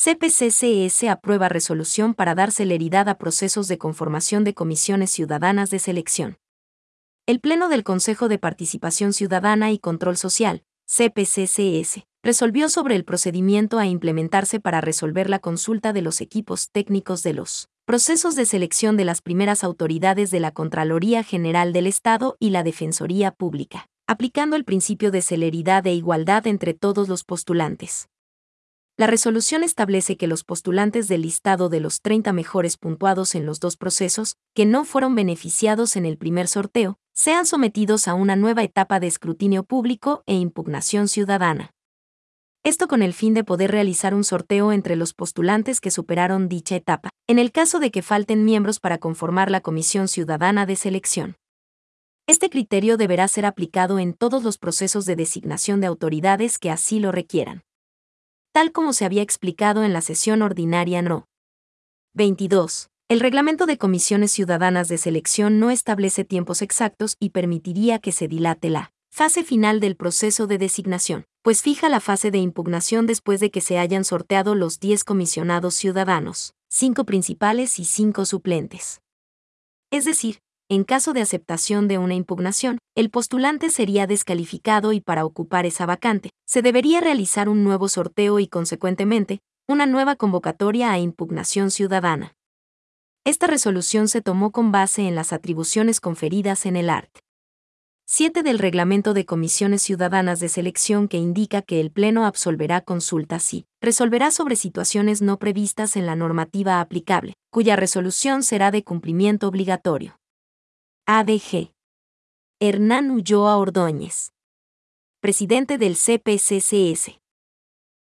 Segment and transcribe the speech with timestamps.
[0.00, 6.38] CPCCS aprueba resolución para dar celeridad a procesos de conformación de comisiones ciudadanas de selección.
[7.26, 13.80] El Pleno del Consejo de Participación Ciudadana y Control Social, CPCCS, resolvió sobre el procedimiento
[13.80, 18.96] a implementarse para resolver la consulta de los equipos técnicos de los procesos de selección
[18.96, 24.54] de las primeras autoridades de la Contraloría General del Estado y la Defensoría Pública, aplicando
[24.54, 28.08] el principio de celeridad e igualdad entre todos los postulantes.
[28.98, 33.60] La resolución establece que los postulantes del listado de los 30 mejores puntuados en los
[33.60, 38.64] dos procesos, que no fueron beneficiados en el primer sorteo, sean sometidos a una nueva
[38.64, 41.70] etapa de escrutinio público e impugnación ciudadana.
[42.64, 46.74] Esto con el fin de poder realizar un sorteo entre los postulantes que superaron dicha
[46.74, 51.36] etapa, en el caso de que falten miembros para conformar la Comisión Ciudadana de Selección.
[52.26, 56.98] Este criterio deberá ser aplicado en todos los procesos de designación de autoridades que así
[56.98, 57.62] lo requieran
[58.58, 61.28] tal como se había explicado en la sesión ordinaria No.
[62.14, 62.88] 22.
[63.08, 68.26] El reglamento de comisiones ciudadanas de selección no establece tiempos exactos y permitiría que se
[68.26, 73.38] dilate la fase final del proceso de designación, pues fija la fase de impugnación después
[73.38, 79.02] de que se hayan sorteado los 10 comisionados ciudadanos, 5 principales y 5 suplentes.
[79.92, 80.40] Es decir,
[80.70, 85.86] en caso de aceptación de una impugnación, el postulante sería descalificado y para ocupar esa
[85.86, 92.34] vacante, se debería realizar un nuevo sorteo y, consecuentemente, una nueva convocatoria a impugnación ciudadana.
[93.24, 97.10] Esta resolución se tomó con base en las atribuciones conferidas en el art.
[98.06, 103.52] 7 del Reglamento de Comisiones Ciudadanas de Selección que indica que el Pleno absolverá consultas
[103.52, 109.48] y resolverá sobre situaciones no previstas en la normativa aplicable, cuya resolución será de cumplimiento
[109.48, 110.18] obligatorio.
[111.10, 111.72] ADG.
[112.60, 114.34] Hernán Ulloa Ordóñez.
[115.22, 117.18] Presidente del CPCCS.